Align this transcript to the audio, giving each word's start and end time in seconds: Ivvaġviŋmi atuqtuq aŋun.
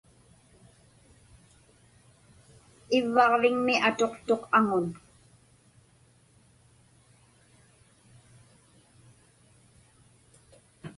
Ivvaġviŋmi 2.97 3.75
atuqtuq 3.87 4.43
aŋun. 4.57 4.87